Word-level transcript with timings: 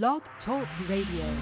Blog 0.00 0.22
Talk 0.46 0.66
Radio. 0.88 1.36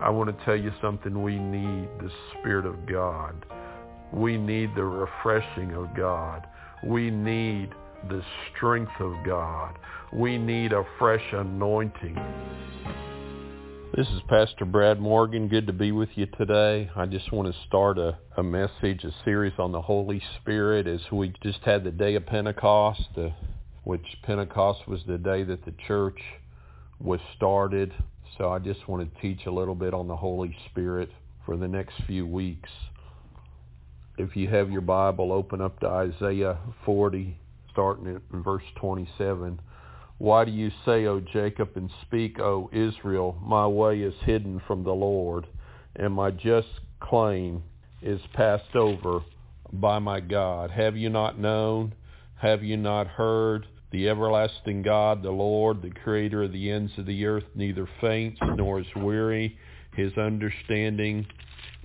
I 0.00 0.10
want 0.10 0.36
to 0.36 0.44
tell 0.44 0.56
you 0.56 0.72
something. 0.82 1.22
We 1.22 1.38
need 1.38 1.88
the 2.00 2.10
Spirit 2.32 2.66
of 2.66 2.86
God. 2.86 3.46
We 4.12 4.36
need 4.36 4.74
the 4.74 4.82
refreshing 4.82 5.74
of 5.74 5.94
God. 5.96 6.44
We 6.84 7.12
need 7.12 7.70
the 8.08 8.20
strength 8.50 8.90
of 8.98 9.12
God. 9.24 9.78
We 10.12 10.38
need 10.38 10.72
a 10.72 10.82
fresh 10.98 11.22
anointing. 11.32 12.16
This 13.94 14.08
is 14.08 14.22
Pastor 14.28 14.64
Brad 14.64 14.98
Morgan. 14.98 15.46
Good 15.46 15.68
to 15.68 15.72
be 15.72 15.92
with 15.92 16.08
you 16.16 16.26
today. 16.36 16.90
I 16.96 17.06
just 17.06 17.30
want 17.30 17.46
to 17.46 17.60
start 17.68 17.96
a, 17.96 18.18
a 18.36 18.42
message, 18.42 19.04
a 19.04 19.14
series 19.24 19.54
on 19.56 19.70
the 19.70 19.82
Holy 19.82 20.20
Spirit 20.40 20.88
as 20.88 21.00
we 21.12 21.32
just 21.44 21.60
had 21.60 21.84
the 21.84 21.92
day 21.92 22.16
of 22.16 22.26
Pentecost, 22.26 23.06
uh, 23.16 23.28
which 23.84 24.04
Pentecost 24.22 24.86
was 24.86 25.00
the 25.06 25.18
day 25.18 25.42
that 25.44 25.64
the 25.64 25.74
church 25.86 26.18
was 26.98 27.20
started. 27.36 27.92
So 28.38 28.50
I 28.50 28.58
just 28.58 28.86
want 28.88 29.12
to 29.12 29.20
teach 29.20 29.46
a 29.46 29.50
little 29.50 29.74
bit 29.74 29.94
on 29.94 30.08
the 30.08 30.16
Holy 30.16 30.56
Spirit 30.70 31.10
for 31.46 31.56
the 31.56 31.68
next 31.68 31.94
few 32.06 32.26
weeks. 32.26 32.70
If 34.18 34.36
you 34.36 34.48
have 34.48 34.70
your 34.70 34.82
Bible, 34.82 35.32
open 35.32 35.60
up 35.60 35.80
to 35.80 35.86
Isaiah 35.88 36.58
40, 36.84 37.36
starting 37.72 38.06
in 38.06 38.42
verse 38.42 38.62
27. 38.76 39.60
Why 40.18 40.44
do 40.44 40.50
you 40.50 40.70
say, 40.84 41.06
O 41.06 41.20
Jacob, 41.20 41.70
and 41.76 41.90
speak, 42.02 42.38
O 42.38 42.68
Israel, 42.72 43.38
my 43.42 43.66
way 43.66 44.00
is 44.00 44.12
hidden 44.24 44.60
from 44.66 44.84
the 44.84 44.92
Lord, 44.92 45.46
and 45.96 46.12
my 46.12 46.30
just 46.30 46.68
claim 47.00 47.62
is 48.02 48.20
passed 48.34 48.76
over 48.76 49.20
by 49.72 49.98
my 49.98 50.20
God? 50.20 50.70
Have 50.70 50.94
you 50.96 51.08
not 51.08 51.38
known? 51.38 51.94
Have 52.40 52.64
you 52.64 52.78
not 52.78 53.06
heard? 53.06 53.66
The 53.92 54.08
everlasting 54.08 54.80
God, 54.80 55.22
the 55.22 55.30
Lord, 55.30 55.82
the 55.82 55.90
creator 55.90 56.44
of 56.44 56.52
the 56.52 56.70
ends 56.70 56.90
of 56.96 57.04
the 57.04 57.26
earth, 57.26 57.44
neither 57.54 57.86
faints 58.00 58.40
nor 58.56 58.80
is 58.80 58.86
weary. 58.96 59.58
His 59.94 60.16
understanding 60.16 61.26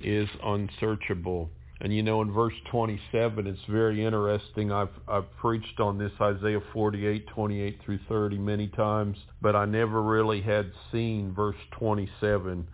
is 0.02 0.30
unsearchable. 0.42 1.50
And 1.82 1.94
you 1.94 2.04
know, 2.04 2.22
in 2.22 2.32
verse 2.32 2.54
27, 2.72 3.48
it's 3.48 3.60
very 3.68 4.06
interesting. 4.06 4.72
I've, 4.72 4.98
I've 5.10 5.30
preached 5.36 5.82
on 5.82 5.98
this 5.98 6.14
Isaiah 6.22 6.62
48, 6.72 7.28
28 7.28 7.80
through 7.84 8.00
30 8.08 8.38
many 8.38 8.70
times, 8.70 9.18
but 9.42 9.58
I 9.58 9.66
never 9.66 10.02
really 10.02 10.40
had 10.40 10.72
seen 10.90 11.34
verse 11.34 11.58
27. 11.78 12.66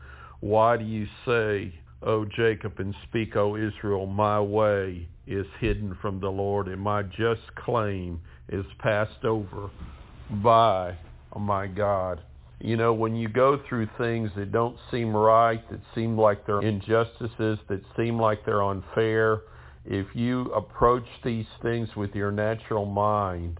Why 0.42 0.78
do 0.78 0.86
you 0.86 1.08
say, 1.26 1.74
O 2.04 2.26
Jacob, 2.26 2.74
and 2.78 2.94
speak, 3.10 3.36
O 3.36 3.56
Israel, 3.56 4.06
my 4.06 4.40
way 4.40 5.08
is 5.32 5.48
hidden 5.60 5.98
from 6.02 6.20
the 6.20 6.30
Lord, 6.30 6.68
and 6.68 6.82
my 6.82 7.04
just 7.04 7.56
claim 7.56 8.20
is 8.50 8.66
passed 8.80 9.24
over 9.24 9.70
by 10.44 10.98
my 11.38 11.68
God. 11.68 12.22
You 12.60 12.78
know, 12.78 12.94
when 12.94 13.16
you 13.16 13.28
go 13.28 13.60
through 13.68 13.90
things 13.98 14.30
that 14.36 14.52
don't 14.52 14.78
seem 14.92 15.16
right, 15.16 15.68
that 15.72 15.80
seem 15.96 16.18
like 16.18 16.46
they're 16.46 16.62
injustices, 16.62 17.58
that 17.70 17.82
seem 17.98 18.20
like 18.20 18.46
they're 18.46 18.64
unfair, 18.64 19.42
if 19.86 20.06
you 20.14 20.52
approach 20.54 21.08
these 21.24 21.48
things 21.64 21.90
with 21.96 22.14
your 22.14 22.32
natural 22.32 22.86
mind, 22.86 23.60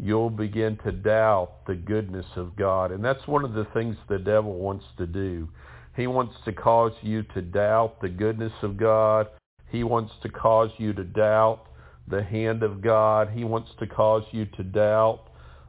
you'll 0.00 0.30
begin 0.30 0.78
to 0.84 0.90
doubt 0.90 1.64
the 1.66 1.74
goodness 1.74 2.26
of 2.34 2.56
God. 2.56 2.90
And 2.90 3.04
that's 3.04 3.24
one 3.28 3.44
of 3.44 3.52
the 3.52 3.66
things 3.72 3.96
the 4.08 4.18
devil 4.18 4.54
wants 4.54 4.84
to 4.98 5.06
do. 5.06 5.48
He 5.96 6.06
wants 6.06 6.34
to 6.44 6.52
cause 6.52 6.92
you 7.02 7.22
to 7.34 7.42
doubt 7.42 8.00
the 8.00 8.08
goodness 8.08 8.52
of 8.62 8.76
God. 8.76 9.28
He 9.70 9.84
wants 9.84 10.12
to 10.22 10.28
cause 10.28 10.70
you 10.78 10.92
to 10.94 11.04
doubt 11.04 11.66
the 12.08 12.22
hand 12.22 12.62
of 12.62 12.80
God. 12.82 13.30
He 13.30 13.44
wants 13.44 13.70
to 13.78 13.86
cause 13.86 14.24
you 14.32 14.46
to 14.56 14.62
doubt 14.62 15.24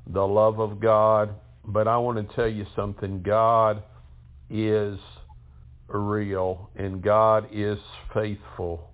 the 0.08 0.26
love 0.26 0.60
of 0.60 0.80
God. 0.80 1.36
But 1.66 1.88
I 1.88 1.98
want 1.98 2.18
to 2.18 2.36
tell 2.36 2.48
you 2.48 2.66
something. 2.76 3.22
God 3.22 3.84
is 4.50 4.98
real 5.88 6.70
and 6.76 7.02
God 7.02 7.48
is 7.52 7.78
faithful 8.14 8.90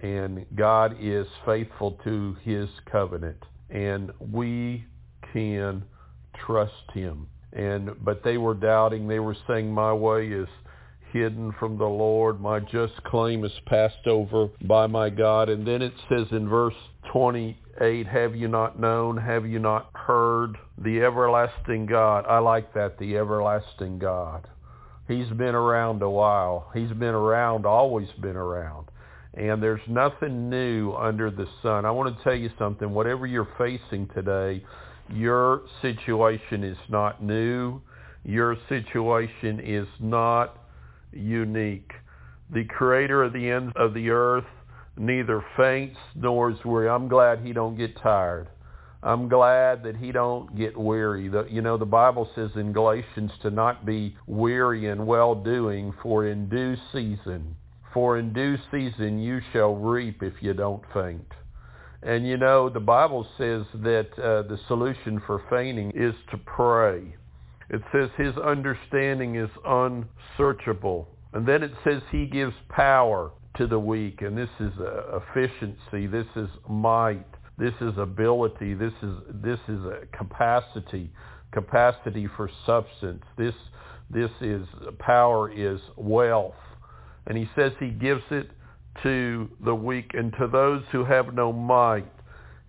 and 0.00 0.46
God 0.54 0.96
is 1.00 1.26
faithful 1.44 1.98
to 2.04 2.36
his 2.42 2.68
covenant 2.90 3.44
and 3.70 4.12
we 4.18 4.84
can 5.32 5.84
trust 6.46 6.90
him. 6.94 7.26
And 7.52 7.90
but 8.04 8.22
they 8.22 8.38
were 8.38 8.54
doubting. 8.54 9.08
They 9.08 9.18
were 9.18 9.36
saying 9.46 9.72
my 9.72 9.92
way 9.92 10.28
is 10.28 10.48
hidden 11.12 11.54
from 11.58 11.78
the 11.78 11.86
Lord. 11.86 12.40
My 12.40 12.60
just 12.60 13.02
claim 13.04 13.44
is 13.44 13.52
passed 13.66 14.06
over 14.06 14.48
by 14.62 14.86
my 14.86 15.10
God. 15.10 15.48
And 15.48 15.66
then 15.66 15.82
it 15.82 15.92
says 16.08 16.26
in 16.30 16.48
verse 16.48 16.74
28, 17.12 18.06
have 18.06 18.36
you 18.36 18.48
not 18.48 18.78
known? 18.78 19.16
Have 19.16 19.46
you 19.46 19.58
not 19.58 19.90
heard? 19.94 20.56
The 20.78 21.00
everlasting 21.00 21.86
God. 21.86 22.24
I 22.28 22.38
like 22.38 22.72
that, 22.74 22.98
the 22.98 23.16
everlasting 23.16 23.98
God. 23.98 24.46
He's 25.08 25.28
been 25.28 25.54
around 25.54 26.02
a 26.02 26.10
while. 26.10 26.70
He's 26.74 26.90
been 26.90 27.14
around, 27.14 27.64
always 27.64 28.08
been 28.20 28.36
around. 28.36 28.88
And 29.34 29.62
there's 29.62 29.80
nothing 29.88 30.50
new 30.50 30.92
under 30.94 31.30
the 31.30 31.46
sun. 31.62 31.84
I 31.84 31.90
want 31.90 32.16
to 32.16 32.24
tell 32.24 32.34
you 32.34 32.50
something. 32.58 32.92
Whatever 32.92 33.26
you're 33.26 33.48
facing 33.56 34.08
today, 34.14 34.64
your 35.10 35.62
situation 35.80 36.64
is 36.64 36.76
not 36.88 37.22
new. 37.22 37.80
Your 38.24 38.56
situation 38.68 39.60
is 39.60 39.86
not 40.00 40.58
unique. 41.12 41.92
The 42.50 42.64
creator 42.64 43.22
of 43.22 43.32
the 43.32 43.50
ends 43.50 43.72
of 43.76 43.94
the 43.94 44.10
earth 44.10 44.46
neither 44.96 45.44
faints 45.56 45.98
nor 46.14 46.50
is 46.50 46.64
weary. 46.64 46.88
I'm 46.88 47.08
glad 47.08 47.40
he 47.40 47.52
don't 47.52 47.76
get 47.76 48.00
tired. 48.02 48.48
I'm 49.02 49.28
glad 49.28 49.84
that 49.84 49.96
he 49.96 50.10
don't 50.10 50.56
get 50.56 50.76
weary. 50.76 51.28
The, 51.28 51.46
you 51.48 51.62
know, 51.62 51.76
the 51.76 51.86
Bible 51.86 52.28
says 52.34 52.50
in 52.56 52.72
Galatians 52.72 53.30
to 53.42 53.50
not 53.50 53.86
be 53.86 54.16
weary 54.26 54.88
in 54.88 55.06
well-doing, 55.06 55.94
for 56.02 56.26
in 56.26 56.48
due 56.48 56.74
season, 56.92 57.54
for 57.94 58.18
in 58.18 58.32
due 58.32 58.56
season 58.72 59.20
you 59.20 59.40
shall 59.52 59.76
reap 59.76 60.22
if 60.22 60.34
you 60.40 60.52
don't 60.52 60.82
faint. 60.92 61.32
And 62.02 62.26
you 62.26 62.36
know, 62.36 62.68
the 62.68 62.80
Bible 62.80 63.26
says 63.38 63.62
that 63.74 64.08
uh, 64.18 64.42
the 64.48 64.58
solution 64.66 65.22
for 65.26 65.42
fainting 65.48 65.92
is 65.94 66.14
to 66.32 66.38
pray. 66.38 67.14
It 67.70 67.82
says 67.92 68.08
his 68.16 68.36
understanding 68.36 69.36
is 69.36 69.50
unsearchable. 69.64 71.08
And 71.32 71.46
then 71.46 71.62
it 71.62 71.72
says 71.84 72.02
he 72.10 72.26
gives 72.26 72.54
power 72.70 73.32
to 73.56 73.66
the 73.66 73.78
weak. 73.78 74.22
And 74.22 74.36
this 74.36 74.48
is 74.60 74.72
uh, 74.80 75.18
efficiency. 75.18 76.06
This 76.06 76.26
is 76.36 76.48
might. 76.68 77.26
This 77.58 77.74
is 77.80 77.92
ability. 77.98 78.74
This 78.74 78.92
is, 79.02 79.14
this 79.42 79.58
is 79.68 79.80
a 79.84 80.06
capacity, 80.16 81.10
capacity 81.52 82.28
for 82.36 82.48
substance. 82.64 83.22
This, 83.36 83.54
this 84.10 84.30
is, 84.40 84.66
power 84.98 85.50
is 85.52 85.80
wealth. 85.96 86.54
And 87.26 87.36
he 87.36 87.48
says 87.54 87.72
he 87.78 87.90
gives 87.90 88.22
it 88.30 88.48
to 89.02 89.50
the 89.64 89.74
weak 89.74 90.12
and 90.14 90.32
to 90.40 90.46
those 90.46 90.82
who 90.90 91.04
have 91.04 91.34
no 91.34 91.52
might. 91.52 92.10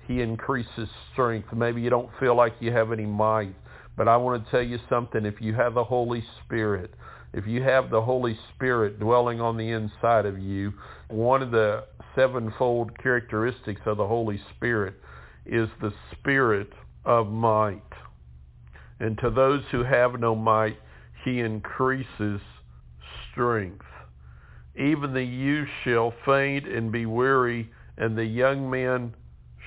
He 0.08 0.22
increases 0.22 0.90
strength. 1.14 1.54
Maybe 1.54 1.82
you 1.82 1.90
don't 1.90 2.10
feel 2.20 2.36
like 2.36 2.54
you 2.60 2.72
have 2.74 2.92
any 2.92 3.06
might. 3.06 3.56
But 4.00 4.08
I 4.08 4.16
want 4.16 4.46
to 4.46 4.50
tell 4.50 4.62
you 4.62 4.80
something. 4.90 5.26
If 5.26 5.42
you 5.42 5.54
have 5.56 5.74
the 5.74 5.84
Holy 5.84 6.24
Spirit, 6.46 6.94
if 7.34 7.46
you 7.46 7.62
have 7.64 7.90
the 7.90 8.02
Holy 8.02 8.40
Spirit 8.56 8.98
dwelling 8.98 9.42
on 9.42 9.58
the 9.58 9.72
inside 9.72 10.26
of 10.26 10.40
you, 10.40 10.72
one 11.10 11.42
of 11.42 11.52
the 11.52 11.84
sevenfold 12.16 12.98
characteristics 13.04 13.82
of 13.86 13.98
the 13.98 14.08
Holy 14.08 14.40
Spirit 14.56 14.94
is 15.46 15.68
the 15.82 15.92
spirit 16.14 16.70
of 17.04 17.28
might. 17.28 17.82
And 19.02 19.18
to 19.18 19.30
those 19.30 19.64
who 19.70 19.84
have 19.84 20.18
no 20.18 20.34
might, 20.34 20.78
he 21.26 21.42
increases 21.42 22.40
strength. 23.30 23.86
Even 24.78 25.14
the 25.14 25.22
youth 25.22 25.68
shall 25.84 26.14
faint 26.26 26.66
and 26.66 26.90
be 26.90 27.06
weary, 27.06 27.70
and 27.98 28.18
the 28.18 28.24
young 28.24 28.70
men 28.70 29.14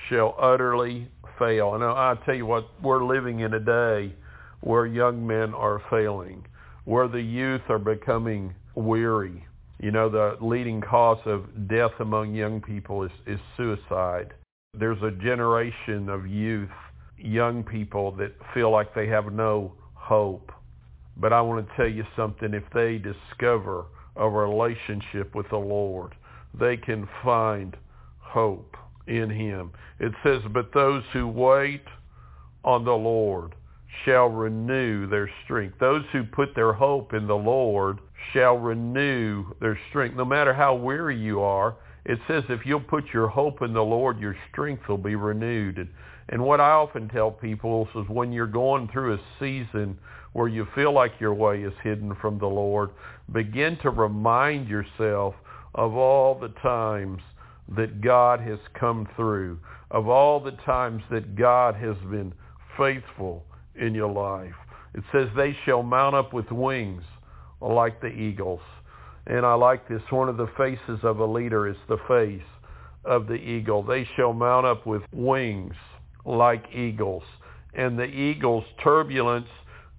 shall 0.09 0.35
utterly 0.39 1.07
fail. 1.37 1.75
And 1.75 1.83
I 1.83 2.15
tell 2.25 2.33
you 2.33 2.47
what, 2.47 2.67
we're 2.81 3.05
living 3.05 3.41
in 3.41 3.53
a 3.53 3.59
day 3.59 4.15
where 4.63 4.85
young 4.85 5.25
men 5.25 5.53
are 5.53 5.81
failing 5.89 6.45
where 6.85 7.07
the 7.07 7.21
youth 7.21 7.61
are 7.69 7.79
becoming 7.79 8.53
weary. 8.75 9.45
You 9.79 9.91
know, 9.91 10.09
the 10.09 10.37
leading 10.41 10.81
cause 10.81 11.19
of 11.25 11.67
death 11.67 11.91
among 11.99 12.33
young 12.33 12.61
people 12.61 13.03
is, 13.03 13.11
is 13.25 13.39
suicide. 13.57 14.33
There's 14.77 15.01
a 15.01 15.11
generation 15.11 16.09
of 16.09 16.27
youth, 16.27 16.69
young 17.17 17.63
people 17.63 18.11
that 18.13 18.33
feel 18.53 18.71
like 18.71 18.93
they 18.93 19.07
have 19.07 19.31
no 19.31 19.73
hope. 19.93 20.51
But 21.17 21.31
I 21.31 21.41
want 21.41 21.67
to 21.67 21.75
tell 21.75 21.87
you 21.87 22.03
something. 22.15 22.53
If 22.53 22.63
they 22.73 22.97
discover 22.97 23.85
a 24.15 24.27
relationship 24.27 25.35
with 25.35 25.49
the 25.49 25.57
Lord, 25.57 26.15
they 26.59 26.77
can 26.77 27.07
find 27.23 27.75
hope 28.19 28.75
in 29.07 29.29
him. 29.29 29.71
It 29.99 30.13
says, 30.23 30.41
but 30.53 30.73
those 30.73 31.03
who 31.13 31.27
wait 31.27 31.83
on 32.63 32.85
the 32.85 32.91
Lord 32.91 33.53
shall 34.05 34.27
renew 34.27 35.07
their 35.07 35.29
strength. 35.43 35.77
Those 35.79 36.03
who 36.11 36.23
put 36.23 36.55
their 36.55 36.73
hope 36.73 37.13
in 37.13 37.27
the 37.27 37.35
Lord 37.35 37.99
shall 38.33 38.57
renew 38.57 39.45
their 39.59 39.79
strength. 39.89 40.15
No 40.15 40.25
matter 40.25 40.53
how 40.53 40.75
weary 40.75 41.17
you 41.17 41.41
are, 41.41 41.75
it 42.05 42.19
says 42.27 42.43
if 42.49 42.65
you'll 42.65 42.79
put 42.81 43.05
your 43.13 43.27
hope 43.27 43.61
in 43.61 43.73
the 43.73 43.83
Lord, 43.83 44.19
your 44.19 44.35
strength 44.51 44.87
will 44.87 44.97
be 44.97 45.15
renewed. 45.15 45.77
And, 45.77 45.89
And 46.29 46.43
what 46.43 46.59
I 46.59 46.71
often 46.71 47.09
tell 47.09 47.31
people 47.31 47.87
is 47.95 48.07
when 48.09 48.31
you're 48.31 48.47
going 48.47 48.89
through 48.89 49.13
a 49.13 49.19
season 49.39 49.97
where 50.33 50.47
you 50.47 50.67
feel 50.73 50.91
like 50.91 51.19
your 51.19 51.33
way 51.33 51.63
is 51.63 51.73
hidden 51.83 52.15
from 52.19 52.39
the 52.39 52.47
Lord, 52.47 52.89
begin 53.31 53.77
to 53.83 53.89
remind 53.89 54.67
yourself 54.67 55.35
of 55.75 55.95
all 55.95 56.37
the 56.37 56.53
times 56.61 57.21
that 57.75 58.01
God 58.01 58.39
has 58.41 58.59
come 58.73 59.07
through, 59.15 59.59
of 59.91 60.07
all 60.07 60.39
the 60.39 60.57
times 60.65 61.03
that 61.11 61.35
God 61.35 61.75
has 61.75 61.95
been 62.09 62.33
faithful 62.77 63.45
in 63.79 63.93
your 63.93 64.11
life. 64.11 64.53
It 64.93 65.03
says 65.11 65.27
they 65.35 65.55
shall 65.65 65.83
mount 65.83 66.15
up 66.15 66.33
with 66.33 66.51
wings 66.51 67.03
like 67.61 68.01
the 68.01 68.07
eagles. 68.07 68.61
And 69.25 69.45
I 69.45 69.53
like 69.53 69.87
this. 69.87 70.01
One 70.09 70.29
of 70.29 70.37
the 70.37 70.49
faces 70.57 70.99
of 71.03 71.19
a 71.19 71.25
leader 71.25 71.67
is 71.67 71.77
the 71.87 71.97
face 72.07 72.47
of 73.05 73.27
the 73.27 73.35
eagle. 73.35 73.83
They 73.83 74.07
shall 74.15 74.33
mount 74.33 74.65
up 74.65 74.85
with 74.85 75.01
wings 75.11 75.75
like 76.25 76.65
eagles. 76.73 77.23
And 77.73 77.97
the 77.97 78.05
eagle's 78.05 78.65
turbulence 78.83 79.47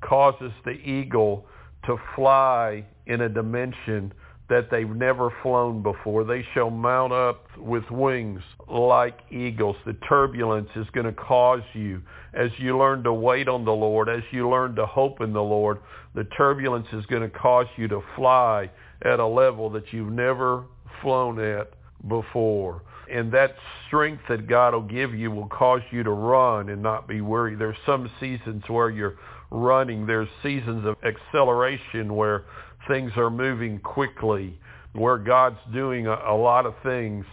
causes 0.02 0.52
the 0.64 0.72
eagle 0.72 1.46
to 1.86 1.96
fly 2.14 2.84
in 3.06 3.22
a 3.22 3.28
dimension 3.28 4.12
that 4.48 4.70
they've 4.70 4.88
never 4.88 5.32
flown 5.42 5.82
before. 5.82 6.24
They 6.24 6.44
shall 6.52 6.70
mount 6.70 7.12
up 7.12 7.46
with 7.56 7.88
wings 7.90 8.42
like 8.68 9.18
eagles. 9.30 9.76
The 9.86 9.94
turbulence 10.08 10.68
is 10.76 10.86
going 10.92 11.06
to 11.06 11.12
cause 11.12 11.62
you, 11.72 12.02
as 12.34 12.50
you 12.58 12.76
learn 12.76 13.02
to 13.04 13.12
wait 13.12 13.48
on 13.48 13.64
the 13.64 13.72
Lord, 13.72 14.08
as 14.08 14.22
you 14.30 14.48
learn 14.48 14.74
to 14.76 14.84
hope 14.84 15.22
in 15.22 15.32
the 15.32 15.42
Lord, 15.42 15.78
the 16.14 16.24
turbulence 16.36 16.86
is 16.92 17.06
going 17.06 17.22
to 17.22 17.30
cause 17.30 17.66
you 17.76 17.88
to 17.88 18.02
fly 18.16 18.70
at 19.02 19.18
a 19.18 19.26
level 19.26 19.70
that 19.70 19.92
you've 19.92 20.12
never 20.12 20.64
flown 21.00 21.38
at 21.40 21.72
before. 22.08 22.82
And 23.10 23.32
that 23.32 23.54
strength 23.86 24.22
that 24.28 24.46
God 24.46 24.74
will 24.74 24.82
give 24.82 25.14
you 25.14 25.30
will 25.30 25.48
cause 25.48 25.82
you 25.90 26.02
to 26.02 26.10
run 26.10 26.68
and 26.68 26.82
not 26.82 27.08
be 27.08 27.20
weary. 27.20 27.54
There's 27.54 27.76
some 27.86 28.10
seasons 28.20 28.62
where 28.68 28.90
you're 28.90 29.16
running. 29.50 30.06
There's 30.06 30.28
seasons 30.42 30.86
of 30.86 30.96
acceleration 31.04 32.14
where 32.14 32.44
things 32.88 33.12
are 33.16 33.30
moving 33.30 33.78
quickly, 33.80 34.58
where 34.92 35.18
God's 35.18 35.58
doing 35.72 36.06
a, 36.06 36.14
a 36.28 36.36
lot 36.36 36.66
of 36.66 36.74
things 36.82 37.24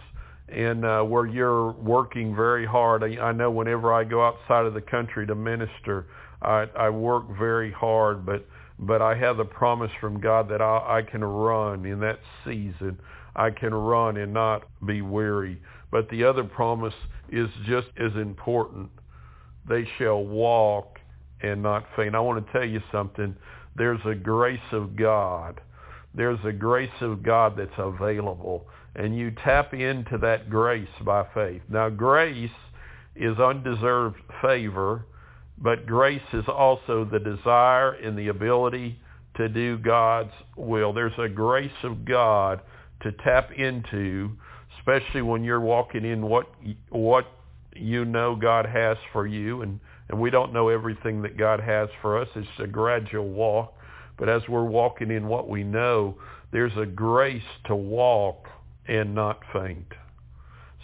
and 0.48 0.84
uh, 0.84 1.02
where 1.02 1.26
you're 1.26 1.72
working 1.72 2.34
very 2.34 2.66
hard. 2.66 3.02
I, 3.02 3.20
I 3.22 3.32
know 3.32 3.50
whenever 3.50 3.92
I 3.92 4.04
go 4.04 4.24
outside 4.24 4.66
of 4.66 4.74
the 4.74 4.80
country 4.80 5.26
to 5.26 5.34
minister, 5.34 6.06
I, 6.42 6.66
I 6.76 6.90
work 6.90 7.24
very 7.38 7.72
hard, 7.72 8.26
but 8.26 8.46
but 8.78 9.00
I 9.00 9.14
have 9.14 9.36
the 9.36 9.44
promise 9.44 9.92
from 10.00 10.20
God 10.20 10.48
that 10.48 10.60
I, 10.60 10.98
I 10.98 11.02
can 11.02 11.22
run 11.22 11.86
in 11.86 12.00
that 12.00 12.18
season. 12.44 12.98
I 13.36 13.50
can 13.50 13.72
run 13.72 14.16
and 14.16 14.32
not 14.32 14.64
be 14.84 15.02
weary. 15.02 15.60
But 15.92 16.08
the 16.10 16.24
other 16.24 16.42
promise 16.42 16.94
is 17.30 17.48
just 17.66 17.88
as 17.96 18.12
important. 18.16 18.90
They 19.68 19.86
shall 19.98 20.24
walk 20.24 20.98
and 21.42 21.62
not 21.62 21.84
faint. 21.94 22.14
I 22.14 22.20
want 22.20 22.44
to 22.44 22.52
tell 22.52 22.64
you 22.64 22.80
something. 22.90 23.36
There's 23.76 24.00
a 24.04 24.14
grace 24.14 24.60
of 24.72 24.96
God. 24.96 25.60
There's 26.14 26.38
a 26.44 26.52
grace 26.52 26.90
of 27.00 27.22
God 27.22 27.56
that's 27.56 27.70
available. 27.78 28.66
And 28.94 29.16
you 29.16 29.30
tap 29.30 29.72
into 29.72 30.18
that 30.18 30.50
grace 30.50 30.88
by 31.04 31.26
faith. 31.34 31.62
Now, 31.68 31.88
grace 31.88 32.50
is 33.16 33.38
undeserved 33.38 34.16
favor, 34.42 35.06
but 35.58 35.86
grace 35.86 36.20
is 36.32 36.44
also 36.48 37.04
the 37.04 37.18
desire 37.18 37.92
and 37.92 38.18
the 38.18 38.28
ability 38.28 38.98
to 39.36 39.48
do 39.48 39.78
God's 39.78 40.32
will. 40.56 40.92
There's 40.92 41.18
a 41.18 41.28
grace 41.28 41.70
of 41.82 42.04
God 42.04 42.60
to 43.02 43.12
tap 43.24 43.50
into, 43.52 44.32
especially 44.78 45.22
when 45.22 45.42
you're 45.44 45.60
walking 45.60 46.04
in 46.04 46.22
what 46.22 46.46
what 46.90 47.26
you 47.74 48.04
know 48.04 48.36
God 48.36 48.66
has 48.66 48.96
for 49.12 49.26
you 49.26 49.62
and 49.62 49.80
and 50.08 50.20
we 50.20 50.30
don't 50.30 50.52
know 50.52 50.68
everything 50.68 51.22
that 51.22 51.38
God 51.38 51.58
has 51.60 51.88
for 52.02 52.20
us. 52.20 52.28
It's 52.36 52.46
a 52.58 52.66
gradual 52.66 53.28
walk. 53.28 53.72
But 54.18 54.28
as 54.28 54.42
we're 54.46 54.64
walking 54.64 55.10
in 55.10 55.26
what 55.26 55.48
we 55.48 55.64
know, 55.64 56.16
there's 56.52 56.76
a 56.76 56.84
grace 56.84 57.42
to 57.66 57.74
walk 57.74 58.46
and 58.86 59.14
not 59.14 59.40
faint. 59.54 59.86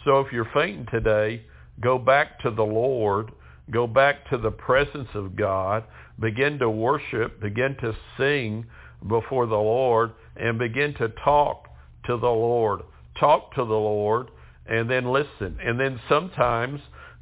So 0.04 0.20
if 0.20 0.32
you're 0.32 0.50
fainting 0.54 0.86
today, 0.90 1.42
go 1.80 1.98
back 1.98 2.40
to 2.40 2.50
the 2.50 2.62
Lord. 2.62 3.30
Go 3.70 3.86
back 3.86 4.28
to 4.30 4.38
the 4.38 4.50
presence 4.50 5.08
of 5.14 5.36
God. 5.36 5.84
Begin 6.18 6.58
to 6.60 6.70
worship. 6.70 7.38
Begin 7.40 7.76
to 7.82 7.94
sing 8.16 8.64
before 9.06 9.46
the 9.46 9.54
Lord 9.56 10.12
and 10.36 10.58
begin 10.58 10.94
to 10.94 11.10
talk 11.22 11.68
to 12.06 12.16
the 12.16 12.26
Lord. 12.26 12.80
Talk 13.20 13.54
to 13.56 13.64
the 13.64 13.74
Lord 13.74 14.28
and 14.68 14.90
then 14.90 15.10
listen. 15.10 15.58
And 15.62 15.78
then 15.78 16.00
sometimes 16.08 16.80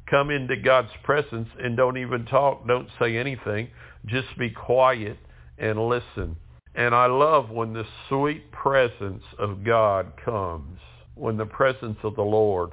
come 0.09 0.29
into 0.29 0.55
God's 0.57 0.91
presence 1.03 1.49
and 1.59 1.77
don't 1.77 1.97
even 1.97 2.25
talk, 2.25 2.67
don't 2.67 2.89
say 2.99 3.17
anything. 3.17 3.69
Just 4.05 4.27
be 4.37 4.49
quiet 4.49 5.17
and 5.57 5.87
listen. 5.87 6.37
And 6.75 6.93
I 6.93 7.07
love 7.07 7.49
when 7.49 7.73
the 7.73 7.85
sweet 8.07 8.51
presence 8.51 9.23
of 9.39 9.63
God 9.63 10.13
comes, 10.23 10.79
when 11.15 11.37
the 11.37 11.45
presence 11.45 11.97
of 12.03 12.15
the 12.15 12.21
Lord 12.21 12.71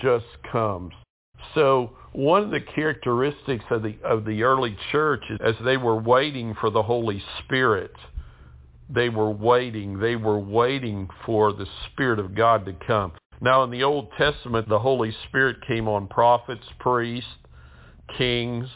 just 0.00 0.24
comes. 0.50 0.92
So 1.54 1.90
one 2.12 2.42
of 2.42 2.50
the 2.50 2.60
characteristics 2.60 3.64
of 3.70 3.82
the 3.82 3.96
of 4.02 4.24
the 4.24 4.42
early 4.44 4.76
church 4.90 5.22
is 5.28 5.38
as 5.44 5.54
they 5.64 5.76
were 5.76 6.00
waiting 6.00 6.54
for 6.58 6.70
the 6.70 6.82
Holy 6.82 7.22
Spirit, 7.40 7.92
they 8.88 9.10
were 9.10 9.30
waiting, 9.30 9.98
they 9.98 10.16
were 10.16 10.38
waiting 10.38 11.08
for 11.26 11.52
the 11.52 11.66
Spirit 11.86 12.18
of 12.18 12.34
God 12.34 12.64
to 12.64 12.72
come. 12.86 13.12
Now 13.44 13.62
in 13.62 13.70
the 13.70 13.82
Old 13.82 14.08
Testament, 14.16 14.70
the 14.70 14.78
Holy 14.78 15.14
Spirit 15.28 15.58
came 15.66 15.86
on 15.86 16.06
prophets, 16.06 16.64
priests, 16.78 17.28
kings. 18.16 18.66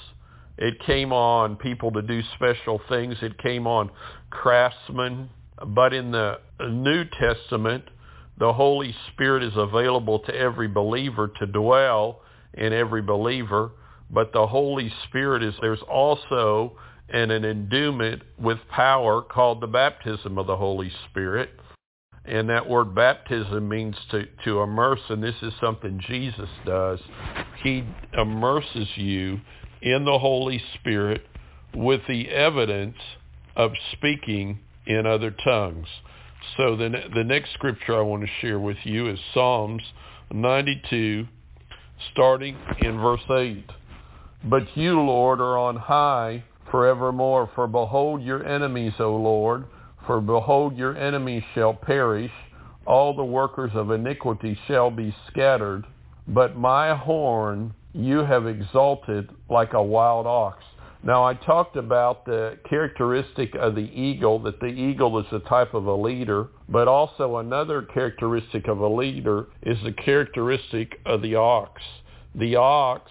It 0.59 0.79
came 0.85 1.11
on 1.11 1.57
people 1.57 1.91
to 1.93 2.03
do 2.03 2.21
special 2.35 2.79
things. 2.87 3.17
It 3.23 3.39
came 3.39 3.67
on 3.67 3.91
craftsmen. 4.29 5.31
But 5.69 5.95
in 5.95 6.11
the 6.11 6.41
New 6.61 7.07
Testament, 7.19 7.85
the 8.39 8.53
Holy 8.53 8.95
Spirit 9.11 9.43
is 9.43 9.55
available 9.57 10.19
to 10.19 10.37
every 10.37 10.69
believer 10.69 11.33
to 11.39 11.47
dwell 11.47 12.21
in 12.53 12.75
every 12.75 13.01
believer. 13.01 13.71
But 14.11 14.35
the 14.35 14.47
Holy 14.47 14.93
Spirit 15.09 15.43
is, 15.43 15.55
there's 15.63 15.83
also 15.91 16.77
an, 17.09 17.31
endowment 17.31 18.21
with 18.39 18.59
power 18.71 19.23
called 19.23 19.63
the 19.63 19.67
baptism 19.67 20.37
of 20.37 20.47
the 20.47 20.59
Holy 20.59 20.93
Spirit. 21.09 21.58
And 22.25 22.51
that 22.51 22.69
word 22.69 22.95
baptism 22.95 23.69
means 23.69 23.97
to, 24.11 24.27
to 24.45 24.61
immerse, 24.61 25.01
and 25.09 25.23
this 25.23 25.37
is 25.43 25.53
something 25.61 26.01
Jesus 26.07 26.49
does. 26.67 26.99
He 27.63 27.85
immerses 28.17 28.89
you 28.97 29.41
in 29.81 30.05
the 30.05 30.19
Holy 30.19 30.63
Spirit 30.75 31.23
with 31.75 32.03
the 32.09 32.29
evidence 32.29 32.97
of 33.57 33.73
speaking 33.93 34.59
in 34.87 35.07
other 35.07 35.31
tongues. 35.31 35.87
So 36.57 36.77
the, 36.77 36.91
the 37.15 37.25
next 37.25 37.53
scripture 37.55 37.97
I 37.97 38.03
want 38.03 38.23
to 38.23 38.31
share 38.41 38.59
with 38.59 38.79
you 38.85 39.09
is 39.09 39.19
Psalms 39.35 39.83
92, 40.33 41.27
starting 42.13 42.57
in 42.81 42.99
verse 42.99 43.21
8. 43.31 43.65
But 44.45 44.77
you, 44.77 45.01
Lord, 45.01 45.41
are 45.41 45.59
on 45.59 45.77
high 45.77 46.45
forevermore, 46.71 47.51
for 47.55 47.67
behold 47.67 48.23
your 48.23 48.47
enemies, 48.47 48.93
O 48.99 49.17
Lord, 49.17 49.65
for 50.09 50.23
behold, 50.23 50.77
your 50.77 50.97
enemies 50.97 51.43
shall 51.55 51.75
perish. 51.75 52.33
All 52.87 53.15
the 53.15 53.23
workers 53.23 53.71
of 53.75 53.91
iniquity 53.91 54.59
shall 54.67 54.91
be 54.91 55.15
scattered. 55.31 55.85
But 56.27 56.57
my 56.57 56.97
horn 56.97 57.75
you 57.93 58.19
have 58.19 58.47
exalted 58.47 59.29
like 59.51 59.75
a 59.75 59.83
wild 59.83 60.27
ox. 60.27 60.65
Now 61.03 61.25
I 61.25 61.35
talked 61.35 61.77
about 61.77 62.25
the 62.25 62.59
characteristic 62.69 63.55
of 63.55 63.75
the 63.75 63.83
eagle, 63.83 64.39
that 64.41 64.61
the 64.61 64.67
eagle 64.67 65.19
is 65.19 65.27
a 65.31 65.41
type 65.41 65.75
of 65.75 65.87
a 65.87 65.95
leader, 65.95 66.49
but 66.71 66.89
also 66.89 67.37
another 67.37 67.83
characteristic 67.83 68.67
of 68.67 68.79
a 68.79 68.89
leader 68.89 69.49
is 69.63 69.77
the 69.85 69.93
characteristic 69.93 71.01
of 71.05 71.21
the 71.21 71.35
ox. 71.35 71.83
The 72.35 72.57
ox 72.57 73.11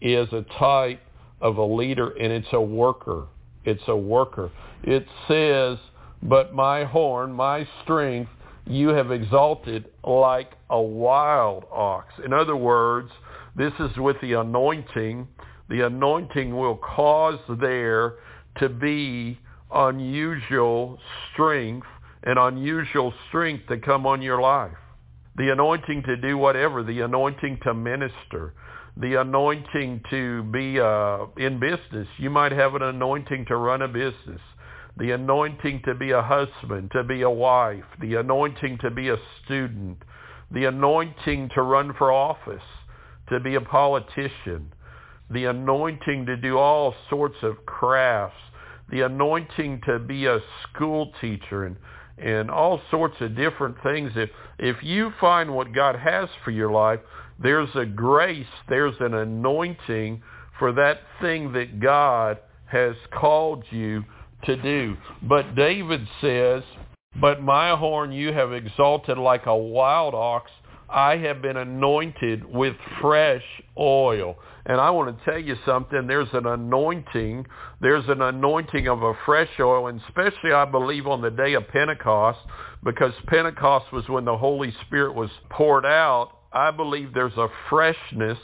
is 0.00 0.26
a 0.32 0.44
type 0.58 1.00
of 1.40 1.58
a 1.58 1.64
leader 1.64 2.10
and 2.10 2.32
it's 2.32 2.52
a 2.52 2.60
worker. 2.60 3.26
It's 3.64 3.86
a 3.86 3.96
worker. 3.96 4.50
It 4.82 5.06
says 5.28 5.78
but 6.22 6.54
my 6.54 6.84
horn, 6.84 7.32
my 7.32 7.66
strength, 7.82 8.30
you 8.66 8.88
have 8.88 9.10
exalted 9.12 9.86
like 10.04 10.52
a 10.70 10.80
wild 10.80 11.64
ox. 11.70 12.12
In 12.24 12.32
other 12.32 12.56
words, 12.56 13.10
this 13.54 13.72
is 13.78 13.96
with 13.96 14.16
the 14.20 14.34
anointing. 14.34 15.28
The 15.68 15.86
anointing 15.86 16.56
will 16.56 16.76
cause 16.76 17.38
there 17.60 18.14
to 18.58 18.68
be 18.68 19.38
unusual 19.72 20.98
strength 21.32 21.86
and 22.24 22.38
unusual 22.38 23.14
strength 23.28 23.66
to 23.68 23.78
come 23.78 24.06
on 24.06 24.20
your 24.20 24.40
life. 24.40 24.76
The 25.36 25.52
anointing 25.52 26.02
to 26.04 26.16
do 26.16 26.38
whatever, 26.38 26.82
the 26.82 27.00
anointing 27.02 27.60
to 27.64 27.74
minister, 27.74 28.54
the 28.96 29.20
anointing 29.20 30.02
to 30.10 30.42
be 30.44 30.80
uh, 30.80 31.26
in 31.36 31.60
business. 31.60 32.08
You 32.18 32.30
might 32.30 32.52
have 32.52 32.74
an 32.74 32.82
anointing 32.82 33.44
to 33.48 33.56
run 33.56 33.82
a 33.82 33.88
business 33.88 34.40
the 34.96 35.10
anointing 35.10 35.82
to 35.84 35.94
be 35.94 36.10
a 36.12 36.22
husband, 36.22 36.90
to 36.92 37.04
be 37.04 37.22
a 37.22 37.30
wife, 37.30 37.84
the 38.00 38.14
anointing 38.14 38.78
to 38.78 38.90
be 38.90 39.10
a 39.10 39.16
student, 39.44 39.98
the 40.50 40.64
anointing 40.64 41.50
to 41.54 41.62
run 41.62 41.92
for 41.98 42.12
office, 42.12 42.62
to 43.28 43.40
be 43.40 43.56
a 43.56 43.60
politician, 43.60 44.72
the 45.30 45.44
anointing 45.44 46.24
to 46.26 46.36
do 46.36 46.56
all 46.56 46.94
sorts 47.10 47.36
of 47.42 47.66
crafts, 47.66 48.36
the 48.90 49.02
anointing 49.02 49.80
to 49.84 49.98
be 49.98 50.26
a 50.26 50.40
school 50.62 51.12
teacher 51.20 51.64
and 51.64 51.76
and 52.18 52.50
all 52.50 52.80
sorts 52.90 53.16
of 53.20 53.36
different 53.36 53.76
things. 53.82 54.10
If 54.16 54.30
if 54.58 54.82
you 54.82 55.12
find 55.20 55.54
what 55.54 55.74
God 55.74 55.96
has 55.96 56.30
for 56.44 56.50
your 56.50 56.70
life, 56.70 57.00
there's 57.38 57.68
a 57.74 57.84
grace, 57.84 58.46
there's 58.68 58.94
an 59.00 59.12
anointing 59.12 60.22
for 60.58 60.72
that 60.72 61.00
thing 61.20 61.52
that 61.52 61.80
God 61.80 62.38
has 62.66 62.94
called 63.12 63.64
you 63.70 64.04
to 64.44 64.56
do. 64.56 64.96
But 65.22 65.54
David 65.54 66.06
says, 66.20 66.62
But 67.20 67.42
my 67.42 67.76
horn 67.76 68.12
you 68.12 68.32
have 68.32 68.52
exalted 68.52 69.18
like 69.18 69.46
a 69.46 69.56
wild 69.56 70.14
ox. 70.14 70.50
I 70.88 71.16
have 71.16 71.42
been 71.42 71.56
anointed 71.56 72.44
with 72.44 72.76
fresh 73.00 73.42
oil. 73.76 74.36
And 74.66 74.80
I 74.80 74.90
want 74.90 75.16
to 75.16 75.24
tell 75.24 75.38
you 75.38 75.56
something. 75.64 76.06
There's 76.06 76.32
an 76.32 76.46
anointing. 76.46 77.46
There's 77.80 78.08
an 78.08 78.22
anointing 78.22 78.88
of 78.88 79.02
a 79.02 79.14
fresh 79.24 79.48
oil, 79.60 79.88
and 79.88 80.00
especially 80.08 80.52
I 80.52 80.64
believe 80.64 81.06
on 81.06 81.22
the 81.22 81.30
day 81.30 81.54
of 81.54 81.68
Pentecost, 81.68 82.38
because 82.84 83.12
Pentecost 83.26 83.92
was 83.92 84.08
when 84.08 84.24
the 84.24 84.36
Holy 84.36 84.74
Spirit 84.86 85.14
was 85.14 85.30
poured 85.50 85.86
out. 85.86 86.32
I 86.52 86.70
believe 86.70 87.14
there's 87.14 87.36
a 87.36 87.48
freshness 87.68 88.38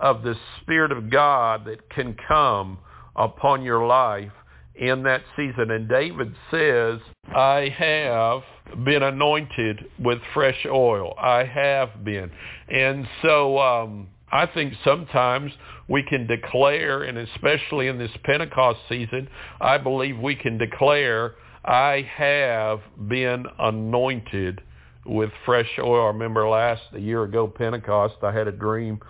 of 0.00 0.22
the 0.22 0.34
Spirit 0.60 0.92
of 0.92 1.10
God 1.10 1.64
that 1.66 1.90
can 1.90 2.16
come 2.26 2.78
upon 3.16 3.62
your 3.62 3.86
life 3.86 4.32
in 4.78 5.02
that 5.02 5.22
season. 5.36 5.70
And 5.70 5.88
David 5.88 6.34
says, 6.50 7.00
I 7.34 7.74
have 7.76 8.42
been 8.84 9.02
anointed 9.02 9.84
with 9.98 10.18
fresh 10.32 10.66
oil. 10.66 11.14
I 11.18 11.44
have 11.44 12.04
been. 12.04 12.30
And 12.68 13.06
so 13.22 13.58
um, 13.58 14.08
I 14.30 14.46
think 14.46 14.74
sometimes 14.84 15.52
we 15.88 16.02
can 16.02 16.26
declare, 16.26 17.02
and 17.02 17.18
especially 17.18 17.88
in 17.88 17.98
this 17.98 18.10
Pentecost 18.24 18.78
season, 18.88 19.28
I 19.60 19.78
believe 19.78 20.18
we 20.18 20.36
can 20.36 20.58
declare, 20.58 21.34
I 21.64 22.08
have 22.16 22.80
been 23.08 23.46
anointed 23.58 24.60
with 25.04 25.30
fresh 25.44 25.70
oil. 25.78 26.04
I 26.04 26.08
remember 26.08 26.48
last, 26.48 26.82
a 26.92 27.00
year 27.00 27.24
ago, 27.24 27.48
Pentecost, 27.48 28.16
I 28.22 28.32
had 28.32 28.46
a 28.46 28.52
dream 28.52 29.00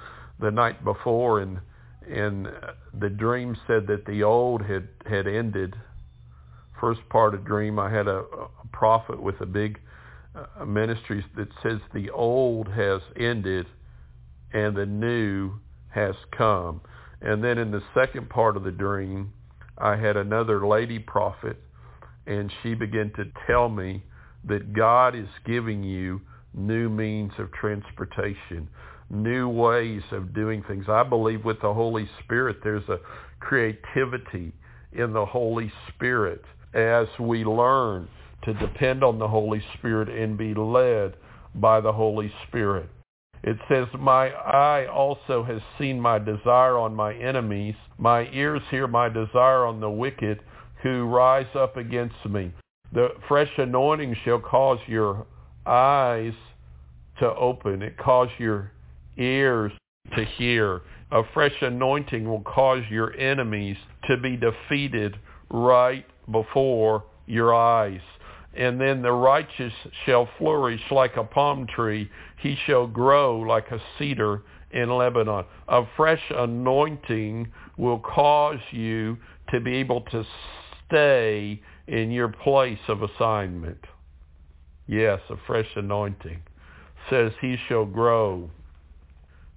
the 0.40 0.50
night 0.50 0.84
before, 0.84 1.40
and 1.40 1.58
and 2.10 2.48
the 2.98 3.10
dream 3.10 3.56
said 3.66 3.86
that 3.86 4.06
the 4.06 4.22
old 4.22 4.62
had 4.62 4.88
had 5.06 5.26
ended. 5.26 5.74
First 6.80 7.00
part 7.10 7.34
of 7.34 7.44
dream, 7.44 7.78
I 7.78 7.90
had 7.90 8.06
a, 8.06 8.18
a 8.18 8.68
prophet 8.72 9.20
with 9.20 9.40
a 9.40 9.46
big 9.46 9.80
uh, 10.34 10.64
ministry 10.64 11.24
that 11.36 11.48
says 11.62 11.80
the 11.92 12.10
old 12.10 12.68
has 12.68 13.00
ended 13.16 13.66
and 14.52 14.76
the 14.76 14.86
new 14.86 15.54
has 15.88 16.14
come. 16.36 16.80
And 17.20 17.42
then 17.42 17.58
in 17.58 17.70
the 17.70 17.82
second 17.94 18.30
part 18.30 18.56
of 18.56 18.62
the 18.62 18.70
dream, 18.70 19.32
I 19.76 19.96
had 19.96 20.16
another 20.16 20.66
lady 20.66 20.98
prophet, 20.98 21.56
and 22.26 22.52
she 22.62 22.74
began 22.74 23.12
to 23.16 23.24
tell 23.46 23.68
me 23.68 24.04
that 24.44 24.72
God 24.72 25.14
is 25.14 25.28
giving 25.44 25.82
you 25.82 26.20
new 26.54 26.88
means 26.88 27.32
of 27.38 27.52
transportation, 27.52 28.68
new 29.10 29.48
ways 29.48 30.02
of 30.12 30.34
doing 30.34 30.62
things. 30.68 30.86
I 30.88 31.02
believe 31.02 31.44
with 31.44 31.60
the 31.60 31.72
Holy 31.72 32.08
Spirit, 32.24 32.58
there's 32.62 32.88
a 32.88 32.98
creativity 33.40 34.52
in 34.92 35.12
the 35.12 35.24
Holy 35.24 35.72
Spirit 35.88 36.42
as 36.74 37.06
we 37.18 37.44
learn 37.44 38.08
to 38.44 38.54
depend 38.54 39.02
on 39.02 39.18
the 39.18 39.28
Holy 39.28 39.62
Spirit 39.78 40.08
and 40.08 40.36
be 40.36 40.54
led 40.54 41.14
by 41.54 41.80
the 41.80 41.92
Holy 41.92 42.32
Spirit. 42.46 42.88
It 43.42 43.56
says, 43.68 43.86
My 43.98 44.30
eye 44.30 44.86
also 44.86 45.44
has 45.44 45.60
seen 45.78 46.00
my 46.00 46.18
desire 46.18 46.76
on 46.76 46.94
my 46.94 47.14
enemies. 47.14 47.74
My 47.96 48.28
ears 48.32 48.62
hear 48.70 48.86
my 48.86 49.08
desire 49.08 49.64
on 49.64 49.80
the 49.80 49.90
wicked 49.90 50.40
who 50.82 51.04
rise 51.04 51.46
up 51.54 51.76
against 51.76 52.24
me. 52.28 52.52
The 52.92 53.08
fresh 53.26 53.50
anointing 53.58 54.16
shall 54.24 54.40
cause 54.40 54.78
your 54.86 55.26
eyes 55.66 56.32
to 57.20 57.34
open. 57.34 57.82
It 57.82 57.96
cause 57.98 58.28
your 58.38 58.72
ears 59.18 59.72
to 60.16 60.24
hear. 60.24 60.82
A 61.10 61.22
fresh 61.34 61.54
anointing 61.60 62.28
will 62.28 62.40
cause 62.40 62.82
your 62.90 63.14
enemies 63.16 63.76
to 64.08 64.16
be 64.16 64.36
defeated 64.36 65.16
right 65.50 66.06
before 66.30 67.04
your 67.26 67.54
eyes. 67.54 68.00
And 68.54 68.80
then 68.80 69.02
the 69.02 69.12
righteous 69.12 69.72
shall 70.04 70.28
flourish 70.38 70.80
like 70.90 71.16
a 71.16 71.24
palm 71.24 71.66
tree. 71.66 72.10
He 72.40 72.56
shall 72.66 72.86
grow 72.86 73.38
like 73.40 73.70
a 73.70 73.80
cedar 73.98 74.42
in 74.70 74.90
Lebanon. 74.90 75.44
A 75.68 75.84
fresh 75.96 76.22
anointing 76.30 77.52
will 77.76 78.00
cause 78.00 78.60
you 78.70 79.16
to 79.50 79.60
be 79.60 79.76
able 79.76 80.02
to 80.10 80.24
stay 80.86 81.60
in 81.86 82.10
your 82.10 82.28
place 82.28 82.78
of 82.88 83.02
assignment. 83.02 83.78
Yes, 84.86 85.20
a 85.30 85.36
fresh 85.46 85.68
anointing 85.76 86.40
says 87.10 87.32
he 87.40 87.56
shall 87.68 87.86
grow. 87.86 88.50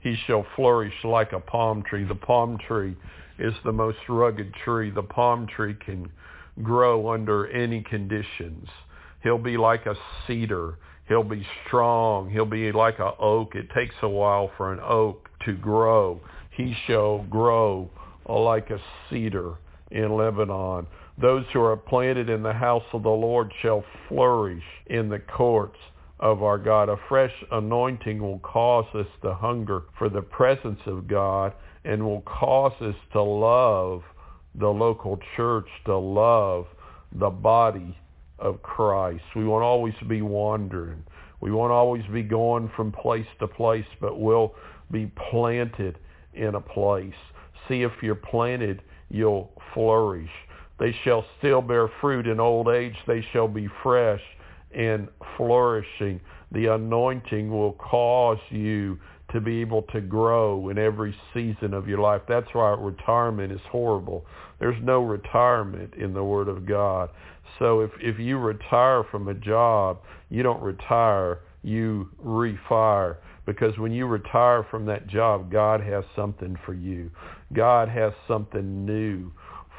He 0.01 0.15
shall 0.25 0.46
flourish 0.55 0.93
like 1.03 1.31
a 1.31 1.39
palm 1.39 1.84
tree. 1.84 2.03
The 2.03 2.15
palm 2.15 2.58
tree 2.67 2.96
is 3.39 3.53
the 3.63 3.72
most 3.72 3.98
rugged 4.10 4.53
tree. 4.65 4.89
The 4.89 5.03
palm 5.03 5.48
tree 5.48 5.75
can 5.75 6.12
grow 6.62 7.10
under 7.10 7.48
any 7.48 7.81
conditions. 7.81 8.67
He'll 9.24 9.38
be 9.38 9.58
like 9.58 9.86
a 9.86 9.96
cedar. 10.25 10.77
He'll 11.08 11.24
be 11.24 11.46
strong. 11.67 12.29
He'll 12.29 12.46
be 12.46 12.72
like 12.72 13.00
an 13.00 13.12
oak. 13.20 13.55
It 13.55 13.70
takes 13.75 13.96
a 14.01 14.10
while 14.10 14.51
for 14.58 14.74
an 14.74 14.79
oak 14.81 15.29
to 15.46 15.53
grow. 15.53 16.20
He 16.51 16.75
shall 16.88 17.24
grow 17.24 17.89
like 18.27 18.70
a 18.70 18.79
cedar 19.10 19.55
in 19.91 20.15
Lebanon. 20.15 20.88
Those 21.20 21.46
who 21.53 21.62
are 21.62 21.77
planted 21.77 22.29
in 22.29 22.41
the 22.41 22.53
house 22.53 22.84
of 22.93 23.03
the 23.03 23.10
Lord 23.10 23.51
shall 23.62 23.84
flourish 24.08 24.63
in 24.88 25.10
the 25.10 25.20
courts 25.20 25.77
of 26.21 26.43
our 26.43 26.57
God. 26.57 26.89
A 26.89 26.97
fresh 27.09 27.33
anointing 27.51 28.21
will 28.21 28.39
cause 28.39 28.85
us 28.93 29.07
to 29.23 29.33
hunger 29.33 29.83
for 29.97 30.07
the 30.07 30.21
presence 30.21 30.79
of 30.85 31.07
God 31.07 31.53
and 31.83 32.03
will 32.05 32.21
cause 32.21 32.79
us 32.81 32.95
to 33.13 33.21
love 33.21 34.03
the 34.55 34.67
local 34.67 35.19
church, 35.35 35.67
to 35.85 35.97
love 35.97 36.67
the 37.13 37.29
body 37.29 37.97
of 38.37 38.61
Christ. 38.61 39.23
We 39.35 39.45
won't 39.45 39.63
always 39.63 39.95
be 40.07 40.21
wandering. 40.21 41.03
We 41.39 41.51
won't 41.51 41.71
always 41.71 42.03
be 42.13 42.21
going 42.21 42.71
from 42.75 42.91
place 42.91 43.25
to 43.39 43.47
place, 43.47 43.85
but 43.99 44.19
we'll 44.19 44.53
be 44.91 45.11
planted 45.31 45.97
in 46.33 46.55
a 46.55 46.61
place. 46.61 47.13
See 47.67 47.81
if 47.81 47.91
you're 48.01 48.15
planted, 48.15 48.81
you'll 49.09 49.51
flourish. 49.73 50.29
They 50.79 50.95
shall 51.03 51.25
still 51.39 51.61
bear 51.61 51.89
fruit 51.99 52.27
in 52.27 52.39
old 52.39 52.67
age. 52.67 52.95
They 53.07 53.25
shall 53.33 53.47
be 53.47 53.67
fresh 53.81 54.21
and 54.75 55.07
flourishing. 55.37 56.19
The 56.51 56.73
anointing 56.73 57.49
will 57.49 57.73
cause 57.73 58.39
you 58.49 58.99
to 59.31 59.39
be 59.39 59.61
able 59.61 59.83
to 59.93 60.01
grow 60.01 60.69
in 60.69 60.77
every 60.77 61.15
season 61.33 61.73
of 61.73 61.87
your 61.87 61.99
life. 61.99 62.21
That's 62.27 62.47
why 62.53 62.71
retirement 62.71 63.51
is 63.51 63.61
horrible. 63.69 64.25
There's 64.59 64.81
no 64.83 65.03
retirement 65.03 65.93
in 65.95 66.13
the 66.13 66.23
Word 66.23 66.47
of 66.47 66.65
God. 66.65 67.09
So 67.59 67.81
if, 67.81 67.91
if 67.99 68.19
you 68.19 68.37
retire 68.37 69.03
from 69.09 69.27
a 69.27 69.33
job, 69.33 69.99
you 70.29 70.43
don't 70.43 70.61
retire, 70.61 71.39
you 71.63 72.09
refire. 72.23 73.17
Because 73.45 73.77
when 73.77 73.91
you 73.91 74.05
retire 74.05 74.65
from 74.69 74.85
that 74.85 75.07
job, 75.07 75.51
God 75.51 75.81
has 75.81 76.03
something 76.15 76.57
for 76.65 76.73
you. 76.73 77.09
God 77.53 77.89
has 77.89 78.13
something 78.27 78.85
new 78.85 79.31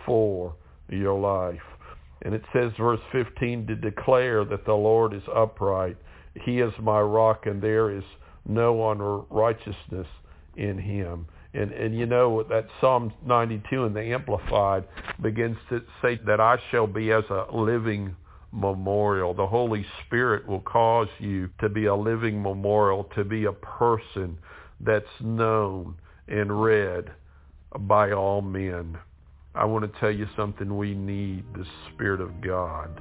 for 0.04 0.54
your 0.88 1.18
life. 1.18 1.61
And 2.23 2.35
it 2.35 2.43
says, 2.52 2.73
verse 2.79 3.00
15, 3.11 3.67
to 3.67 3.76
declare 3.76 4.45
that 4.45 4.64
the 4.64 4.75
Lord 4.75 5.12
is 5.12 5.23
upright. 5.35 5.97
He 6.45 6.61
is 6.61 6.73
my 6.81 7.00
rock, 7.00 7.47
and 7.47 7.61
there 7.61 7.91
is 7.91 8.05
no 8.47 8.91
unrighteousness 8.91 10.07
in 10.57 10.79
him. 10.79 11.26
And, 11.55 11.73
and 11.73 11.99
you 11.99 12.07
know 12.07 12.43
that 12.45 12.67
Psalm 12.81 13.12
92 13.26 13.85
in 13.85 13.93
the 13.93 14.00
Amplified 14.00 14.85
begins 15.21 15.57
to 15.69 15.83
say 16.00 16.19
that 16.26 16.41
I 16.41 16.59
shall 16.71 16.87
be 16.87 17.12
as 17.12 17.25
a 17.29 17.47
living 17.52 18.17
memorial. 18.52 19.35
The 19.35 19.47
Holy 19.47 19.85
Spirit 20.07 20.47
will 20.47 20.61
cause 20.61 21.09
you 21.19 21.50
to 21.61 21.69
be 21.69 21.87
a 21.87 21.95
living 21.95 22.41
memorial, 22.43 23.05
to 23.17 23.25
be 23.25 23.45
a 23.45 23.52
person 23.52 24.38
that's 24.81 25.05
known 25.21 25.97
and 26.29 26.62
read 26.62 27.11
by 27.81 28.12
all 28.12 28.43
men. 28.43 28.99
I 29.54 29.64
want 29.64 29.90
to 29.90 30.00
tell 30.00 30.11
you 30.11 30.26
something. 30.37 30.76
We 30.76 30.94
need 30.94 31.44
the 31.54 31.66
Spirit 31.92 32.21
of 32.21 32.40
God. 32.40 33.00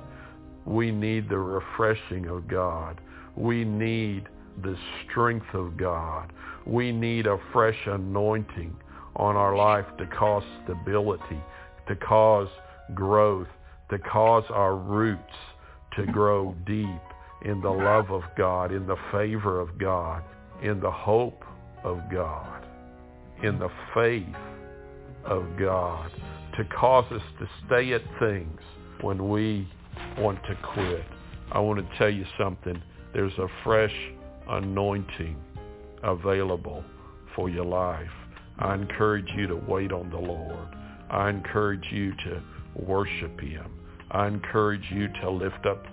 We 0.65 0.91
need 0.91 1.29
the 1.29 1.37
refreshing 1.37 2.27
of 2.27 2.47
God. 2.47 2.99
We 3.35 3.63
need 3.63 4.27
the 4.61 4.75
strength 5.05 5.53
of 5.53 5.77
God. 5.77 6.33
We 6.65 6.91
need 6.91 7.25
a 7.25 7.37
fresh 7.53 7.77
anointing 7.85 8.75
on 9.15 9.35
our 9.35 9.55
life 9.55 9.85
to 9.97 10.05
cause 10.07 10.43
stability, 10.63 11.41
to 11.87 11.95
cause 11.95 12.49
growth, 12.93 13.47
to 13.89 13.97
cause 13.99 14.43
our 14.49 14.75
roots 14.75 15.33
to 15.95 16.05
grow 16.05 16.55
deep 16.65 16.87
in 17.43 17.61
the 17.61 17.69
love 17.69 18.11
of 18.11 18.23
God, 18.37 18.71
in 18.71 18.87
the 18.87 18.95
favor 19.11 19.59
of 19.59 19.77
God, 19.77 20.23
in 20.61 20.79
the 20.79 20.91
hope 20.91 21.43
of 21.83 21.99
God, 22.11 22.65
in 23.43 23.59
the 23.59 23.69
faith 23.93 24.35
of 25.25 25.45
God 25.59 26.11
to 26.57 26.65
cause 26.65 27.05
us 27.11 27.21
to 27.39 27.49
stay 27.65 27.93
at 27.93 28.01
things 28.19 28.59
when 29.01 29.29
we 29.29 29.67
want 30.17 30.39
to 30.43 30.55
quit. 30.73 31.05
I 31.51 31.59
want 31.59 31.79
to 31.79 31.97
tell 31.97 32.09
you 32.09 32.25
something. 32.37 32.81
There's 33.13 33.37
a 33.37 33.47
fresh 33.63 33.93
anointing 34.47 35.35
available 36.03 36.83
for 37.35 37.49
your 37.49 37.65
life. 37.65 38.09
I 38.59 38.75
encourage 38.75 39.29
you 39.35 39.47
to 39.47 39.55
wait 39.55 39.91
on 39.91 40.09
the 40.09 40.17
Lord. 40.17 40.67
I 41.09 41.29
encourage 41.29 41.85
you 41.91 42.11
to 42.11 42.41
worship 42.75 43.39
him. 43.39 43.71
I 44.11 44.27
encourage 44.27 44.85
you 44.91 45.07
to 45.21 45.29
lift 45.29 45.65
up 45.65 45.83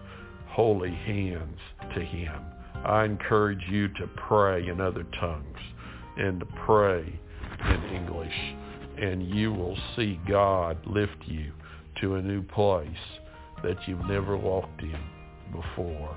holy 0.48 0.90
hands 0.90 1.58
to 1.94 2.00
him. 2.00 2.42
I 2.84 3.04
encourage 3.04 3.62
you 3.68 3.88
to 3.88 4.08
pray 4.28 4.68
in 4.68 4.80
other 4.80 5.04
tongues 5.20 5.58
and 6.16 6.40
to 6.40 6.46
pray 6.66 7.20
in 7.68 7.82
English. 7.94 8.34
And 9.00 9.28
you 9.28 9.52
will 9.52 9.76
see 9.94 10.20
God 10.28 10.78
lift 10.86 11.16
you 11.26 11.52
to 12.00 12.16
a 12.16 12.22
new 12.22 12.42
place 12.42 12.88
that 13.62 13.76
you've 13.86 14.04
never 14.06 14.36
walked 14.36 14.80
in 14.82 14.98
before. 15.52 16.16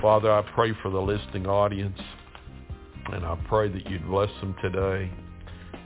Father, 0.00 0.30
I 0.30 0.42
pray 0.54 0.72
for 0.82 0.90
the 0.90 1.00
listening 1.00 1.46
audience, 1.46 1.98
and 3.12 3.24
I 3.24 3.36
pray 3.48 3.68
that 3.68 3.88
you'd 3.90 4.06
bless 4.06 4.30
them 4.40 4.54
today. 4.62 5.10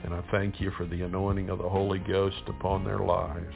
And 0.03 0.13
I 0.13 0.21
thank 0.31 0.59
you 0.59 0.71
for 0.77 0.85
the 0.85 1.01
anointing 1.03 1.49
of 1.49 1.59
the 1.59 1.69
Holy 1.69 1.99
Ghost 1.99 2.41
upon 2.47 2.83
their 2.83 2.99
lives. 2.99 3.55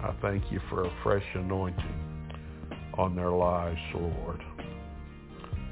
I 0.00 0.14
thank 0.22 0.50
you 0.50 0.60
for 0.70 0.84
a 0.84 0.92
fresh 1.02 1.24
anointing 1.34 2.32
on 2.96 3.14
their 3.14 3.30
lives, 3.30 3.78
Lord. 3.94 4.42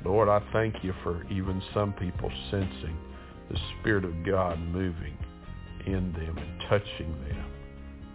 Lord, 0.05 0.29
I 0.29 0.43
thank 0.53 0.85
you 0.85 0.93
for 1.03 1.25
even 1.31 1.63
some 1.73 1.95
people 1.95 2.31
sensing 2.51 2.97
the 3.51 3.59
Spirit 3.81 4.05
of 4.05 4.25
God 4.25 4.59
moving 4.59 5.17
in 5.87 6.13
them 6.13 6.39
and 6.39 6.61
touching 6.69 7.13
them 7.29 7.47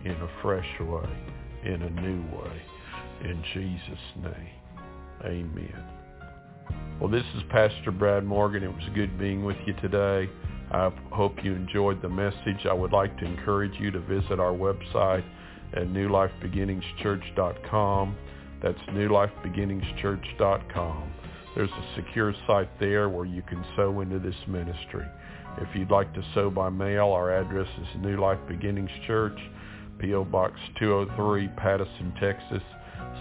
in 0.06 0.12
a 0.12 0.30
fresh 0.42 0.80
way, 0.80 1.10
in 1.66 1.82
a 1.82 1.90
new 2.02 2.22
way. 2.38 2.62
In 3.24 3.44
Jesus' 3.54 4.00
name, 4.24 4.54
amen. 5.26 5.84
Well, 7.00 7.10
this 7.10 7.26
is 7.36 7.44
Pastor 7.50 7.92
Brad 7.92 8.26
Morgan. 8.26 8.64
It 8.64 8.74
was 8.74 8.90
good 8.94 9.20
being 9.20 9.44
with 9.44 9.58
you 9.66 9.74
today. 9.82 10.30
I 10.72 10.92
hope 11.12 11.44
you 11.44 11.54
enjoyed 11.54 12.02
the 12.02 12.08
message. 12.10 12.66
I 12.70 12.74
would 12.74 12.92
like 12.92 13.18
to 13.20 13.26
encourage 13.26 13.80
you 13.80 13.92
to 13.92 14.00
visit 14.00 14.40
our 14.40 14.54
website 14.54 15.24
at 15.74 15.84
newlifebeginningschurch.com. 15.88 18.16
That's 18.62 18.78
newlifebeginningschurch.com. 18.90 21.14
There's 21.56 21.72
a 21.72 21.86
secure 21.96 22.36
site 22.46 22.70
there 22.80 23.10
where 23.10 23.26
you 23.26 23.42
can 23.42 23.66
sow 23.76 24.02
into 24.02 24.20
this 24.20 24.36
ministry. 24.48 25.08
If 25.62 25.76
you'd 25.76 25.92
like 25.92 26.14
to 26.14 26.24
sow 26.34 26.50
by 26.50 26.70
mail, 26.70 27.10
our 27.10 27.38
address 27.38 27.68
is 27.82 28.02
New 28.02 28.18
Life 28.20 28.40
Beginnings 28.48 28.90
Church, 29.06 29.38
P.O. 30.00 30.24
Box 30.24 30.54
203, 30.80 31.50
Pattison, 31.58 32.14
Texas 32.20 32.64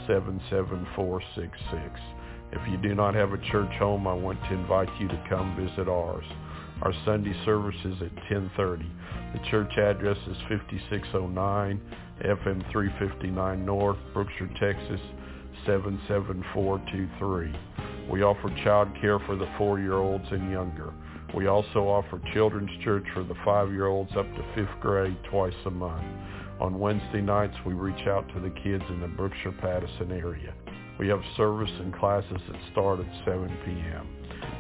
77466. 0.07 2.01
If 2.53 2.61
you 2.71 2.77
do 2.79 2.95
not 2.95 3.17
have 3.17 3.33
a 3.33 3.39
church 3.51 3.73
home, 3.79 4.07
I 4.07 4.15
want 4.15 4.41
to 4.45 4.55
invite 4.55 4.89
you 5.01 5.09
to 5.09 5.25
come 5.29 5.57
visit 5.57 5.89
ours. 5.89 6.25
Our 6.83 6.93
Sunday 7.05 7.35
service 7.45 7.75
is 7.85 8.01
at 8.01 8.15
1030. 8.31 8.87
The 9.35 9.41
church 9.51 9.77
address 9.77 10.17
is 10.29 10.37
5609 10.49 11.81
FM 12.25 12.71
359 12.71 13.67
North, 13.67 13.99
Brookshire, 14.15 14.49
Texas 14.61 15.01
77423. 15.67 17.53
We 18.09 18.23
offer 18.23 18.49
child 18.63 18.89
care 19.01 19.19
for 19.27 19.35
the 19.35 19.49
four-year-olds 19.59 20.27
and 20.31 20.53
younger. 20.53 20.93
We 21.35 21.47
also 21.47 21.89
offer 21.89 22.21
children's 22.33 22.71
church 22.83 23.05
for 23.13 23.23
the 23.23 23.35
five-year-olds 23.45 24.13
up 24.17 24.27
to 24.35 24.45
fifth 24.55 24.81
grade 24.81 25.17
twice 25.31 25.53
a 25.67 25.71
month. 25.71 26.07
On 26.61 26.79
Wednesday 26.79 27.21
nights, 27.21 27.55
we 27.67 27.75
reach 27.75 28.07
out 28.07 28.27
to 28.35 28.41
the 28.41 28.51
kids 28.51 28.85
in 28.89 29.01
the 29.01 29.09
Brookshire-Pattison 29.09 30.11
area. 30.11 30.55
We 30.99 31.09
have 31.09 31.21
service 31.37 31.71
and 31.81 31.95
classes 31.95 32.41
that 32.51 32.61
start 32.73 33.01
at 33.01 33.25
7 33.25 33.49
p.m. 33.65 34.09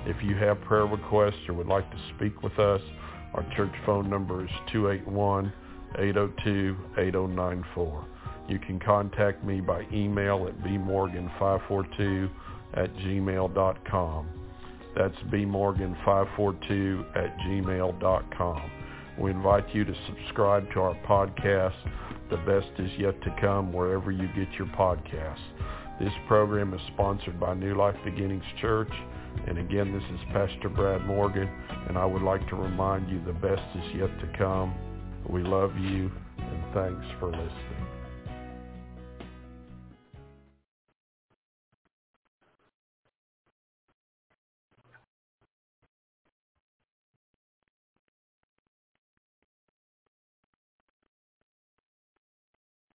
If 0.07 0.23
you 0.23 0.37
have 0.37 0.61
prayer 0.61 0.87
requests 0.87 1.49
or 1.49 1.55
would 1.55 1.67
like 1.67 1.91
to 1.91 1.99
speak 2.15 2.43
with 2.43 2.57
us, 2.59 2.81
our 3.35 3.45
church 3.57 3.73
phone 3.85 4.09
number 4.09 4.45
is 4.45 4.51
281-802-8094. 5.97 8.05
You 8.49 8.59
can 8.61 8.79
contact 8.79 9.45
me 9.45 9.61
by 9.61 9.85
email 9.93 10.47
at 10.47 10.57
bmorgan542 10.61 12.31
at 12.75 12.95
gmail.com. 12.97 14.29
That's 14.99 15.15
bmorgan542 15.31 17.17
at 17.17 17.39
gmail.com. 17.39 18.71
We 19.17 19.31
invite 19.31 19.73
you 19.73 19.85
to 19.85 19.95
subscribe 20.09 20.69
to 20.73 20.81
our 20.81 20.95
podcast, 21.07 21.77
The 22.31 22.37
Best 22.39 22.81
Is 22.81 22.91
Yet 22.99 23.23
to 23.23 23.37
Come, 23.41 23.73
wherever 23.73 24.11
you 24.11 24.27
get 24.35 24.53
your 24.59 24.67
podcasts. 24.69 25.39
This 26.01 26.13
program 26.27 26.75
is 26.75 26.81
sponsored 26.95 27.39
by 27.39 27.55
New 27.55 27.77
Life 27.77 27.95
Beginnings 28.05 28.43
Church. 28.61 28.91
And 29.47 29.59
again, 29.59 29.93
this 29.93 30.03
is 30.13 30.21
Pastor 30.33 30.69
Brad 30.69 31.07
Morgan, 31.07 31.49
and 31.89 31.97
I 31.97 32.05
would 32.05 32.23
like 32.23 32.49
to 32.49 32.57
remind 32.57 33.09
you 33.09 33.23
the 33.25 33.33
best 33.35 33.63
is 33.77 33.95
yet 33.95 34.11
to 34.19 34.27
come. 34.37 34.75
We 35.29 35.45
love 35.45 35.77
you, 35.77 36.11
and 36.39 36.75
thanks 36.75 37.07
for 37.21 37.31
listening. 37.31 37.98